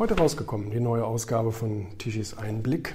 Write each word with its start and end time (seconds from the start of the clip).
Heute 0.00 0.16
rausgekommen, 0.16 0.70
die 0.70 0.80
neue 0.80 1.04
Ausgabe 1.04 1.52
von 1.52 1.98
Tischis 1.98 2.32
Einblick. 2.32 2.94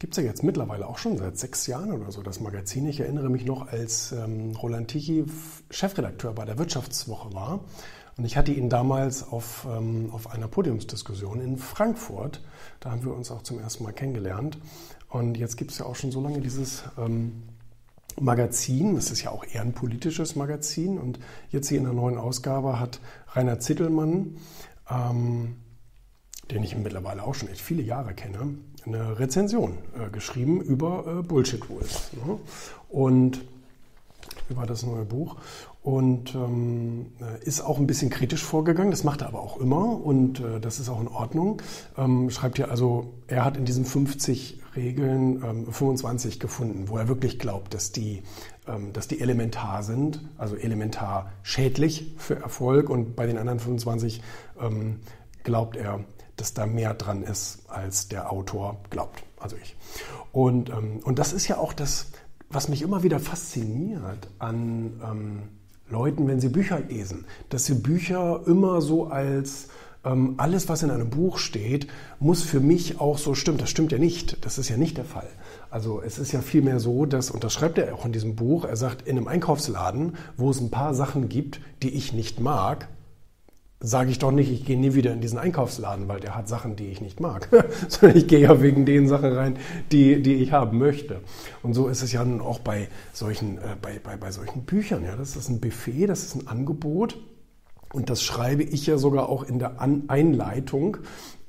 Gibt 0.00 0.14
es 0.14 0.24
ja 0.24 0.28
jetzt 0.28 0.42
mittlerweile 0.42 0.88
auch 0.88 0.98
schon 0.98 1.18
seit 1.18 1.38
sechs 1.38 1.68
Jahren 1.68 1.92
oder 1.92 2.10
so, 2.10 2.20
das 2.20 2.40
Magazin. 2.40 2.88
Ich 2.88 2.98
erinnere 2.98 3.30
mich 3.30 3.44
noch, 3.44 3.68
als 3.68 4.10
ähm, 4.10 4.50
Roland 4.60 4.88
Tichy 4.88 5.24
Chefredakteur 5.70 6.32
bei 6.32 6.44
der 6.44 6.58
Wirtschaftswoche 6.58 7.32
war. 7.32 7.60
Und 8.16 8.24
ich 8.24 8.36
hatte 8.36 8.50
ihn 8.50 8.68
damals 8.68 9.22
auf, 9.22 9.68
ähm, 9.70 10.10
auf 10.10 10.28
einer 10.32 10.48
Podiumsdiskussion 10.48 11.40
in 11.40 11.58
Frankfurt. 11.58 12.42
Da 12.80 12.90
haben 12.90 13.04
wir 13.04 13.14
uns 13.14 13.30
auch 13.30 13.42
zum 13.42 13.60
ersten 13.60 13.84
Mal 13.84 13.92
kennengelernt. 13.92 14.58
Und 15.08 15.38
jetzt 15.38 15.56
gibt 15.56 15.70
es 15.70 15.78
ja 15.78 15.86
auch 15.86 15.94
schon 15.94 16.10
so 16.10 16.20
lange 16.20 16.40
dieses 16.40 16.82
ähm, 16.98 17.44
Magazin. 18.18 18.96
Das 18.96 19.12
ist 19.12 19.22
ja 19.22 19.30
auch 19.30 19.44
eher 19.44 19.62
ein 19.62 19.74
politisches 19.74 20.34
Magazin. 20.34 20.98
Und 20.98 21.20
jetzt 21.50 21.68
hier 21.68 21.78
in 21.78 21.84
der 21.84 21.92
neuen 21.92 22.18
Ausgabe 22.18 22.80
hat 22.80 22.98
Rainer 23.28 23.60
Zittelmann 23.60 24.38
ähm, 24.90 25.54
den 26.50 26.62
ich 26.62 26.76
mittlerweile 26.76 27.22
auch 27.22 27.34
schon 27.34 27.48
echt 27.48 27.60
viele 27.60 27.82
Jahre 27.82 28.14
kenne, 28.14 28.54
eine 28.84 29.18
Rezension 29.18 29.78
äh, 29.98 30.10
geschrieben 30.10 30.60
über 30.60 31.04
äh, 31.06 31.22
Bullshit 31.22 31.68
Rules. 31.68 32.10
Ne? 32.24 32.38
Und 32.88 33.40
über 34.48 34.66
das 34.66 34.84
neue 34.84 35.04
Buch 35.04 35.36
und 35.82 36.34
ähm, 36.34 37.06
äh, 37.20 37.44
ist 37.44 37.60
auch 37.60 37.78
ein 37.78 37.86
bisschen 37.86 38.10
kritisch 38.10 38.42
vorgegangen. 38.42 38.90
Das 38.90 39.04
macht 39.04 39.22
er 39.22 39.28
aber 39.28 39.40
auch 39.40 39.58
immer 39.58 40.04
und 40.04 40.40
äh, 40.40 40.60
das 40.60 40.80
ist 40.80 40.88
auch 40.88 41.00
in 41.00 41.08
Ordnung. 41.08 41.62
Ähm, 41.96 42.30
schreibt 42.30 42.56
hier 42.56 42.70
also, 42.70 43.14
er 43.26 43.44
hat 43.44 43.56
in 43.56 43.64
diesen 43.64 43.84
50 43.84 44.60
Regeln 44.74 45.42
ähm, 45.44 45.72
25 45.72 46.40
gefunden, 46.40 46.88
wo 46.88 46.98
er 46.98 47.08
wirklich 47.08 47.38
glaubt, 47.38 47.72
dass 47.72 47.92
die, 47.92 48.22
ähm, 48.66 48.92
dass 48.92 49.08
die 49.08 49.20
elementar 49.20 49.82
sind, 49.82 50.20
also 50.38 50.56
elementar 50.56 51.32
schädlich 51.42 52.14
für 52.18 52.36
Erfolg 52.36 52.90
und 52.90 53.16
bei 53.16 53.26
den 53.26 53.38
anderen 53.38 53.60
25 53.60 54.22
ähm, 54.60 54.96
glaubt 55.44 55.76
er, 55.76 56.00
dass 56.36 56.54
da 56.54 56.66
mehr 56.66 56.94
dran 56.94 57.22
ist, 57.22 57.60
als 57.68 58.08
der 58.08 58.30
Autor 58.30 58.78
glaubt, 58.90 59.22
also 59.38 59.56
ich. 59.56 59.76
Und, 60.32 60.70
ähm, 60.70 61.00
und 61.04 61.18
das 61.18 61.32
ist 61.32 61.48
ja 61.48 61.58
auch 61.58 61.72
das, 61.72 62.08
was 62.50 62.68
mich 62.68 62.82
immer 62.82 63.02
wieder 63.02 63.18
fasziniert 63.18 64.28
an 64.38 65.00
ähm, 65.02 65.42
Leuten, 65.88 66.26
wenn 66.28 66.40
sie 66.40 66.48
Bücher 66.48 66.80
lesen, 66.80 67.26
dass 67.48 67.64
sie 67.64 67.74
Bücher 67.74 68.42
immer 68.46 68.80
so 68.80 69.06
als 69.06 69.68
ähm, 70.04 70.34
alles, 70.36 70.68
was 70.68 70.82
in 70.82 70.90
einem 70.90 71.10
Buch 71.10 71.38
steht, 71.38 71.88
muss 72.20 72.42
für 72.42 72.60
mich 72.60 73.00
auch 73.00 73.18
so 73.18 73.34
stimmen. 73.34 73.58
Das 73.58 73.70
stimmt 73.70 73.92
ja 73.92 73.98
nicht. 73.98 74.44
Das 74.44 74.58
ist 74.58 74.68
ja 74.68 74.76
nicht 74.76 74.96
der 74.96 75.04
Fall. 75.04 75.28
Also 75.70 76.00
es 76.00 76.18
ist 76.18 76.32
ja 76.32 76.40
vielmehr 76.40 76.80
so, 76.80 77.06
dass, 77.06 77.30
und 77.30 77.42
das 77.44 77.52
schreibt 77.52 77.78
er 77.78 77.94
auch 77.94 78.06
in 78.06 78.12
diesem 78.12 78.36
Buch, 78.36 78.64
er 78.64 78.76
sagt, 78.76 79.06
in 79.06 79.16
einem 79.16 79.28
Einkaufsladen, 79.28 80.16
wo 80.36 80.50
es 80.50 80.60
ein 80.60 80.70
paar 80.70 80.94
Sachen 80.94 81.28
gibt, 81.28 81.60
die 81.82 81.90
ich 81.90 82.12
nicht 82.12 82.40
mag, 82.40 82.88
sage 83.86 84.10
ich 84.10 84.18
doch 84.18 84.32
nicht, 84.32 84.50
ich 84.50 84.64
gehe 84.64 84.78
nie 84.78 84.94
wieder 84.94 85.12
in 85.12 85.20
diesen 85.20 85.38
Einkaufsladen, 85.38 86.08
weil 86.08 86.18
der 86.18 86.34
hat 86.34 86.48
Sachen, 86.48 86.74
die 86.74 86.88
ich 86.88 87.00
nicht 87.00 87.20
mag, 87.20 87.48
sondern 87.88 88.18
ich 88.18 88.26
gehe 88.26 88.40
ja 88.40 88.60
wegen 88.60 88.84
den 88.84 89.06
Sachen 89.06 89.32
rein, 89.32 89.56
die, 89.92 90.22
die 90.22 90.34
ich 90.34 90.52
haben 90.52 90.78
möchte. 90.78 91.20
Und 91.62 91.74
so 91.74 91.88
ist 91.88 92.02
es 92.02 92.12
ja 92.12 92.24
nun 92.24 92.40
auch 92.40 92.58
bei 92.58 92.88
solchen, 93.12 93.58
äh, 93.58 93.76
bei, 93.80 94.00
bei, 94.02 94.16
bei 94.16 94.32
solchen 94.32 94.64
Büchern. 94.64 95.04
Ja, 95.04 95.14
das 95.16 95.36
ist 95.36 95.48
ein 95.48 95.60
Buffet, 95.60 96.06
das 96.06 96.24
ist 96.24 96.34
ein 96.34 96.48
Angebot. 96.48 97.18
Und 97.92 98.10
das 98.10 98.22
schreibe 98.22 98.64
ich 98.64 98.86
ja 98.86 98.98
sogar 98.98 99.28
auch 99.28 99.44
in 99.44 99.58
der 99.58 99.80
An 99.80 100.04
Einleitung. 100.08 100.98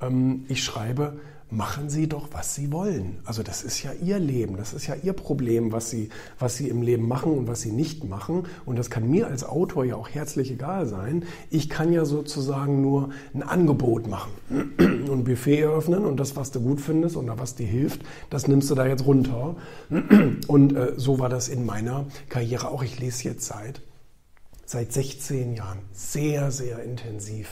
Ähm, 0.00 0.44
ich 0.48 0.62
schreibe, 0.62 1.18
machen 1.50 1.88
Sie 1.88 2.08
doch, 2.08 2.28
was 2.32 2.54
Sie 2.54 2.70
wollen. 2.72 3.18
Also 3.24 3.42
das 3.42 3.62
ist 3.62 3.82
ja 3.82 3.92
Ihr 3.92 4.18
Leben, 4.18 4.56
das 4.56 4.74
ist 4.74 4.86
ja 4.86 4.94
Ihr 4.94 5.14
Problem, 5.14 5.72
was 5.72 5.90
Sie, 5.90 6.10
was 6.38 6.56
Sie 6.56 6.68
im 6.68 6.82
Leben 6.82 7.08
machen 7.08 7.32
und 7.32 7.48
was 7.48 7.62
Sie 7.62 7.72
nicht 7.72 8.04
machen. 8.04 8.44
Und 8.66 8.78
das 8.78 8.90
kann 8.90 9.08
mir 9.08 9.28
als 9.28 9.44
Autor 9.44 9.84
ja 9.84 9.96
auch 9.96 10.08
herzlich 10.08 10.50
egal 10.50 10.86
sein. 10.86 11.24
Ich 11.50 11.70
kann 11.70 11.92
ja 11.92 12.04
sozusagen 12.04 12.82
nur 12.82 13.10
ein 13.34 13.42
Angebot 13.42 14.08
machen 14.08 14.32
und 15.10 15.24
Buffet 15.24 15.60
eröffnen 15.60 16.04
und 16.04 16.18
das, 16.18 16.36
was 16.36 16.50
du 16.50 16.60
gut 16.60 16.80
findest 16.80 17.16
oder 17.16 17.38
was 17.38 17.54
dir 17.54 17.66
hilft, 17.66 18.02
das 18.28 18.46
nimmst 18.46 18.70
du 18.70 18.74
da 18.74 18.86
jetzt 18.86 19.06
runter. 19.06 19.56
Und 20.48 20.76
äh, 20.76 20.92
so 20.96 21.18
war 21.18 21.28
das 21.28 21.48
in 21.48 21.64
meiner 21.64 22.06
Karriere 22.28 22.68
auch. 22.68 22.82
Ich 22.82 22.98
lese 22.98 23.24
jetzt 23.24 23.46
seit, 23.46 23.80
seit 24.64 24.92
16 24.92 25.54
Jahren 25.54 25.78
sehr, 25.92 26.50
sehr 26.50 26.82
intensiv 26.82 27.48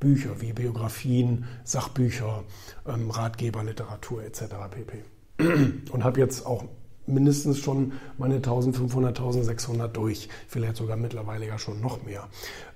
Bücher 0.00 0.40
wie 0.40 0.52
Biografien, 0.52 1.46
Sachbücher, 1.64 2.44
ähm, 2.86 3.10
Ratgeber, 3.10 3.64
Literatur 3.64 4.24
etc. 4.24 4.42
pp. 4.70 5.04
Und 5.90 6.04
habe 6.04 6.20
jetzt 6.20 6.46
auch 6.46 6.64
mindestens 7.06 7.58
schon 7.58 7.92
meine 8.18 8.36
1500, 8.36 9.18
1600 9.18 9.96
durch, 9.96 10.28
vielleicht 10.48 10.76
sogar 10.76 10.96
mittlerweile 10.96 11.46
ja 11.46 11.58
schon 11.58 11.80
noch 11.80 12.02
mehr. 12.02 12.28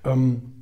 Ähm, 0.04 0.57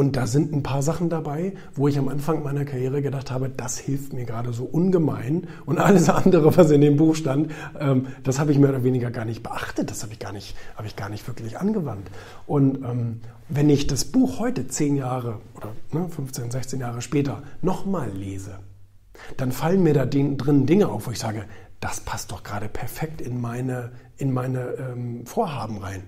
und 0.00 0.16
da 0.16 0.26
sind 0.26 0.50
ein 0.54 0.62
paar 0.62 0.80
Sachen 0.80 1.10
dabei, 1.10 1.52
wo 1.74 1.86
ich 1.86 1.98
am 1.98 2.08
Anfang 2.08 2.42
meiner 2.42 2.64
Karriere 2.64 3.02
gedacht 3.02 3.30
habe, 3.30 3.50
das 3.50 3.76
hilft 3.76 4.14
mir 4.14 4.24
gerade 4.24 4.54
so 4.54 4.64
ungemein. 4.64 5.46
Und 5.66 5.76
alles 5.76 6.08
andere, 6.08 6.56
was 6.56 6.70
in 6.70 6.80
dem 6.80 6.96
Buch 6.96 7.14
stand, 7.14 7.52
ähm, 7.78 8.06
das 8.24 8.38
habe 8.38 8.50
ich 8.50 8.58
mehr 8.58 8.70
oder 8.70 8.82
weniger 8.82 9.10
gar 9.10 9.26
nicht 9.26 9.42
beachtet. 9.42 9.90
Das 9.90 10.02
habe 10.02 10.14
ich 10.14 10.18
gar 10.18 10.32
nicht, 10.32 10.56
habe 10.76 10.86
ich 10.86 10.96
gar 10.96 11.10
nicht 11.10 11.28
wirklich 11.28 11.58
angewandt. 11.58 12.10
Und 12.46 12.76
ähm, 12.76 13.20
wenn 13.50 13.68
ich 13.68 13.88
das 13.88 14.06
Buch 14.06 14.38
heute 14.38 14.68
zehn 14.68 14.96
Jahre 14.96 15.42
oder 15.54 15.72
ne, 15.92 16.08
15, 16.08 16.50
16 16.50 16.80
Jahre 16.80 17.02
später 17.02 17.42
nochmal 17.60 18.08
lese, 18.08 18.52
dann 19.36 19.52
fallen 19.52 19.82
mir 19.82 19.92
da 19.92 20.06
drin 20.06 20.64
Dinge 20.64 20.88
auf, 20.88 21.08
wo 21.08 21.10
ich 21.10 21.18
sage, 21.18 21.44
das 21.78 22.00
passt 22.00 22.32
doch 22.32 22.42
gerade 22.42 22.70
perfekt 22.70 23.20
in 23.20 23.38
meine, 23.38 23.92
in 24.16 24.32
meine 24.32 24.60
ähm, 24.78 25.26
Vorhaben 25.26 25.76
rein. 25.76 26.04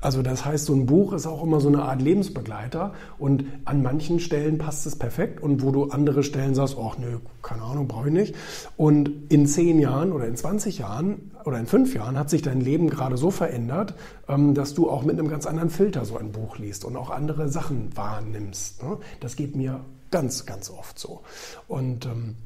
Also 0.00 0.22
das 0.22 0.44
heißt, 0.44 0.66
so 0.66 0.74
ein 0.74 0.86
Buch 0.86 1.12
ist 1.12 1.26
auch 1.26 1.42
immer 1.42 1.60
so 1.60 1.68
eine 1.68 1.82
Art 1.82 2.00
Lebensbegleiter 2.00 2.94
und 3.18 3.44
an 3.64 3.82
manchen 3.82 4.20
Stellen 4.20 4.58
passt 4.58 4.86
es 4.86 4.96
perfekt 4.96 5.42
und 5.42 5.62
wo 5.62 5.70
du 5.70 5.84
andere 5.90 6.22
Stellen 6.22 6.54
sagst, 6.54 6.76
ach 6.80 6.98
nö, 6.98 7.18
keine 7.42 7.62
Ahnung, 7.62 7.88
brauche 7.88 8.08
ich 8.08 8.14
nicht. 8.14 8.34
Und 8.76 9.10
in 9.28 9.46
zehn 9.46 9.78
Jahren 9.78 10.12
oder 10.12 10.26
in 10.26 10.36
20 10.36 10.78
Jahren 10.78 11.30
oder 11.44 11.58
in 11.58 11.66
fünf 11.66 11.94
Jahren 11.94 12.18
hat 12.18 12.30
sich 12.30 12.42
dein 12.42 12.60
Leben 12.60 12.88
gerade 12.88 13.16
so 13.16 13.30
verändert, 13.30 13.94
ähm, 14.28 14.54
dass 14.54 14.74
du 14.74 14.90
auch 14.90 15.02
mit 15.02 15.18
einem 15.18 15.28
ganz 15.28 15.46
anderen 15.46 15.70
Filter 15.70 16.04
so 16.04 16.16
ein 16.16 16.32
Buch 16.32 16.58
liest 16.58 16.84
und 16.84 16.96
auch 16.96 17.10
andere 17.10 17.48
Sachen 17.48 17.96
wahrnimmst. 17.96 18.82
Ne? 18.82 18.98
Das 19.20 19.36
geht 19.36 19.56
mir 19.56 19.80
ganz, 20.10 20.46
ganz 20.46 20.70
oft 20.70 20.98
so. 20.98 21.22
Und 21.68 22.06
ähm, 22.06 22.36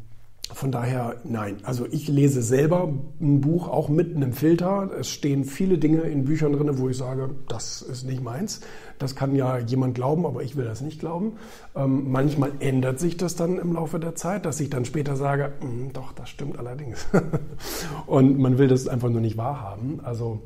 von 0.53 0.73
daher, 0.73 1.17
nein. 1.25 1.59
Also 1.63 1.87
ich 1.91 2.09
lese 2.09 2.43
selber 2.43 2.93
ein 3.21 3.41
Buch 3.41 3.69
auch 3.69 3.89
mit 3.89 4.17
einem 4.17 4.33
Filter. 4.33 4.91
Es 4.99 5.09
stehen 5.09 5.45
viele 5.45 5.79
Dinge 5.79 6.01
in 6.03 6.25
Büchern 6.25 6.53
drin, 6.53 6.79
wo 6.79 6.89
ich 6.89 6.97
sage, 6.97 7.31
das 7.49 7.83
ist 7.83 8.05
nicht 8.05 8.23
meins. 8.23 8.61
Das 8.99 9.15
kann 9.15 9.37
ja 9.37 9.59
jemand 9.59 9.95
glauben, 9.95 10.27
aber 10.27 10.43
ich 10.43 10.57
will 10.57 10.65
das 10.65 10.81
nicht 10.81 11.01
glauben. 11.01 11.35
Ähm, 11.77 12.11
manchmal 12.11 12.53
ändert 12.61 12.99
sich 12.99 13.17
das 13.17 13.37
dann 13.37 13.59
im 13.59 13.75
Laufe 13.75 14.01
der 14.01 14.15
Zeit, 14.15 14.47
dass 14.47 14.59
ich 14.61 14.71
dann 14.71 14.85
später 14.85 15.17
sage, 15.17 15.53
hm, 15.61 15.93
doch, 15.93 16.13
das 16.13 16.31
stimmt 16.31 16.59
allerdings. 16.59 17.07
Und 18.07 18.39
man 18.39 18.59
will 18.59 18.69
das 18.69 18.89
einfach 18.89 19.11
nur 19.11 19.21
nicht 19.21 19.37
wahrhaben. 19.37 20.01
Also 20.03 20.41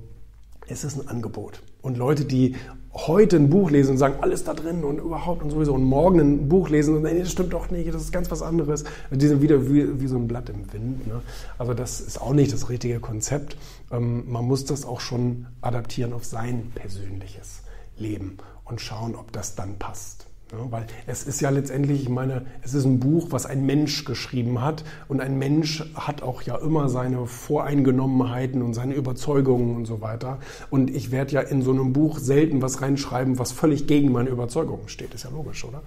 es 0.67 0.85
ist 0.85 1.01
ein 1.01 1.09
Angebot. 1.09 1.63
Und 1.83 1.99
Leute, 1.99 2.25
die 2.25 2.55
heute 2.95 3.37
ein 3.37 3.49
Buch 3.49 3.71
lesen 3.71 3.93
und 3.93 3.99
sagen, 3.99 4.17
alles 4.21 4.45
da 4.45 4.55
drin 4.55 4.85
und 4.85 4.99
überhaupt 4.99 5.43
und 5.43 5.51
sowieso 5.51 5.75
und 5.75 5.85
morgen 5.85 6.21
ein 6.21 6.49
Buch 6.49 6.69
lesen 6.69 6.97
und 6.97 7.03
nee, 7.03 7.21
das 7.21 7.33
stimmt 7.33 7.53
doch 7.53 7.71
nicht, 7.71 7.93
das 7.93 8.03
ist 8.03 8.13
ganz 8.13 8.31
was 8.31 8.43
anderes. 8.43 8.85
Die 9.11 9.27
sind 9.27 9.41
wieder 9.41 9.71
wie, 9.71 10.01
wie 10.01 10.07
so 10.07 10.17
ein 10.17 10.29
Blatt 10.29 10.51
im 10.51 10.71
Wind. 10.73 11.07
Ne? 11.07 11.23
Also 11.59 11.73
das 11.73 12.01
ist 12.01 12.21
auch 12.21 12.35
nicht 12.35 12.53
das 12.53 12.69
richtige 12.69 13.01
Konzept. 13.01 13.57
Ähm, 13.91 14.31
man 14.31 14.45
muss 14.45 14.65
das 14.65 14.85
auch 14.85 15.01
schon 15.01 15.47
adaptieren 15.63 16.13
auf 16.13 16.25
sein 16.25 16.71
persönliches 16.75 17.63
Leben 17.97 18.37
und 18.65 18.81
schauen, 18.81 19.15
ob 19.15 19.33
das 19.33 19.55
dann 19.55 19.79
passt. 19.79 20.27
Ja, 20.53 20.71
weil 20.71 20.87
es 21.07 21.25
ist 21.25 21.41
ja 21.41 21.49
letztendlich, 21.49 22.03
ich 22.03 22.09
meine, 22.11 22.45
es 22.63 22.75
ist 22.75 22.85
ein 22.85 23.01
Buch, 23.01 23.29
was 23.31 23.47
ein 23.47 23.65
Mensch 23.65 24.05
geschrieben 24.05 24.61
hat 24.61 24.85
und 25.09 25.23
ein 25.23 25.39
Mensch 25.39 25.83
hat 25.95 26.23
auch 26.23 26.43
ja 26.43 26.57
immer 26.57 26.91
seine 26.91 27.27
Voreingenommenheiten 27.27 28.61
und 28.61 28.75
seine 28.75 28.93
Überzeugungen 28.95 29.75
und 29.77 29.87
so 29.87 30.03
weiter. 30.03 30.41
Und 30.69 30.91
ich 30.95 31.11
werde 31.11 31.33
ja 31.33 31.41
in 31.41 31.63
so 31.63 31.71
einem 31.71 31.95
Buch 31.95 32.19
selten 32.19 32.61
was 32.61 32.83
reinschreiben, 32.83 33.39
was 33.39 33.51
völlig 33.53 33.87
gegen 33.87 34.13
meine 34.13 34.29
Überzeugungen 34.29 34.89
steht. 34.89 35.15
Ist 35.15 35.25
ja 35.25 35.31
logisch, 35.31 35.65
oder? 35.65 35.83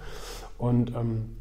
Und 0.58 0.90
ähm, 0.96 1.36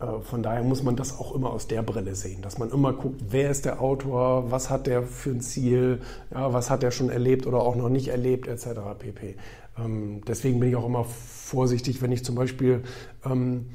äh, 0.00 0.20
von 0.20 0.42
daher 0.42 0.62
muss 0.62 0.82
man 0.82 0.96
das 0.96 1.18
auch 1.18 1.34
immer 1.34 1.50
aus 1.50 1.68
der 1.68 1.82
Brille 1.82 2.14
sehen, 2.14 2.42
dass 2.42 2.58
man 2.58 2.70
immer 2.70 2.92
guckt, 2.92 3.20
wer 3.30 3.50
ist 3.50 3.64
der 3.64 3.80
Autor, 3.80 4.50
was 4.50 4.68
hat 4.70 4.86
der 4.86 5.02
für 5.02 5.30
ein 5.30 5.40
Ziel, 5.40 6.00
ja, 6.30 6.52
was 6.52 6.70
hat 6.70 6.82
er 6.82 6.90
schon 6.90 7.08
erlebt 7.08 7.46
oder 7.46 7.60
auch 7.60 7.76
noch 7.76 7.88
nicht 7.88 8.08
erlebt, 8.08 8.46
etc. 8.46 8.66
pp. 8.98 9.36
Ähm, 9.78 10.22
deswegen 10.26 10.60
bin 10.60 10.68
ich 10.68 10.76
auch 10.76 10.86
immer 10.86 11.04
vorsichtig, 11.04 12.02
wenn 12.02 12.12
ich 12.12 12.24
zum 12.24 12.34
Beispiel 12.34 12.82
ähm, 13.24 13.66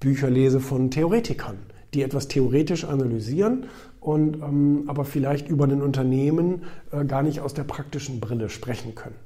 Bücher 0.00 0.30
lese 0.30 0.60
von 0.60 0.90
Theoretikern, 0.90 1.58
die 1.94 2.02
etwas 2.02 2.28
theoretisch 2.28 2.84
analysieren 2.84 3.66
und 4.00 4.36
ähm, 4.36 4.84
aber 4.86 5.04
vielleicht 5.04 5.48
über 5.48 5.64
ein 5.64 5.82
Unternehmen 5.82 6.64
äh, 6.92 7.04
gar 7.04 7.22
nicht 7.22 7.40
aus 7.40 7.54
der 7.54 7.64
praktischen 7.64 8.20
Brille 8.20 8.50
sprechen 8.50 8.94
können 8.94 9.16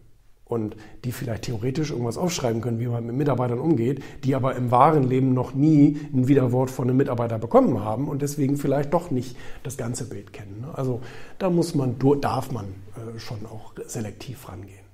und 0.48 0.76
die 1.04 1.12
vielleicht 1.12 1.42
theoretisch 1.44 1.90
irgendwas 1.90 2.16
aufschreiben 2.16 2.62
können, 2.62 2.80
wie 2.80 2.86
man 2.86 3.04
mit 3.04 3.16
Mitarbeitern 3.16 3.58
umgeht, 3.58 4.02
die 4.24 4.34
aber 4.34 4.56
im 4.56 4.70
wahren 4.70 5.04
Leben 5.04 5.34
noch 5.34 5.54
nie 5.54 5.98
ein 6.12 6.26
Widerwort 6.26 6.70
von 6.70 6.88
einem 6.88 6.96
Mitarbeiter 6.96 7.38
bekommen 7.38 7.84
haben 7.84 8.08
und 8.08 8.22
deswegen 8.22 8.56
vielleicht 8.56 8.94
doch 8.94 9.10
nicht 9.10 9.36
das 9.62 9.76
ganze 9.76 10.08
Bild 10.08 10.32
kennen. 10.32 10.64
Also 10.72 11.00
da 11.38 11.50
muss 11.50 11.74
man, 11.74 11.96
darf 12.20 12.50
man 12.50 12.66
äh, 12.66 13.18
schon 13.18 13.44
auch 13.46 13.74
selektiv 13.86 14.48
rangehen. 14.48 14.87